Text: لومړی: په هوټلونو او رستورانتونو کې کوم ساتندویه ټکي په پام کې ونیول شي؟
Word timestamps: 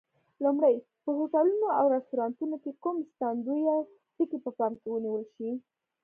لومړی: 0.43 0.75
په 1.03 1.09
هوټلونو 1.17 1.67
او 1.79 1.85
رستورانتونو 1.95 2.55
کې 2.63 2.71
کوم 2.83 2.97
ساتندویه 3.17 3.75
ټکي 4.15 4.37
په 4.45 4.51
پام 4.57 4.73
کې 4.81 4.87
ونیول 4.91 5.23
شي؟ 5.35 5.49